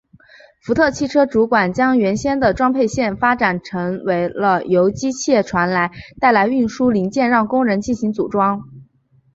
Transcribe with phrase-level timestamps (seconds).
[0.63, 8.63] 福特汽车主管将原先的装配线发展成为了由机械传送带来运输零件让工人进行组装。